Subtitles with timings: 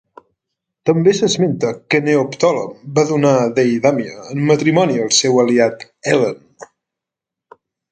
[0.89, 6.43] També s'esmenta que Neoptòlem va donar Deidamia en matrimoni al seu aliat Helen.